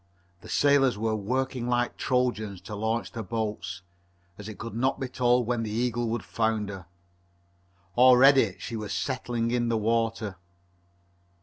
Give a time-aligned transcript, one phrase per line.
[0.39, 3.83] The sailors were working like Trojans to launch the boats,
[4.35, 6.87] as it could not be told when the Eagle would founder.
[7.95, 10.37] Already she was settling in the water.